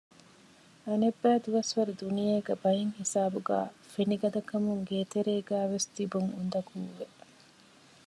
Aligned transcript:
އަނެއްބައި 0.87 1.41
ދުވަސްވަރު 1.45 1.93
ދުނިޔޭގެ 2.01 2.53
ބައެއްހިސާބުގައި 2.63 3.69
ފިނިގަދަކަމުން 3.93 4.81
ގޭތެރޭގައިވެސް 4.89 5.87
ތިބުން 5.95 6.29
އުނދަގޫވެ 6.35 7.05